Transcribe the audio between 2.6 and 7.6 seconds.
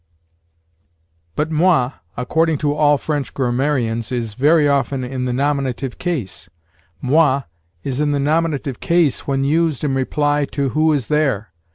all French grammarians, is very often in the nominative case. Moi